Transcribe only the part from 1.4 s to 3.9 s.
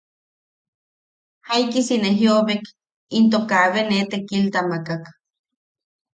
Jaikisi ne jiʼobek into kaabe